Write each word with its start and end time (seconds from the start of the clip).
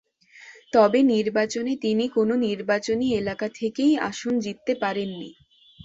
তবে 0.73 0.99
নির্বাচনে 1.13 1.73
তিনি 1.83 2.05
কোনও 2.15 2.35
নির্বাচনী 2.47 3.07
এলাকা 3.19 3.47
থেকেই 3.59 3.93
আসন 4.09 4.33
জিততে 4.45 4.73
পারেননি। 4.83 5.29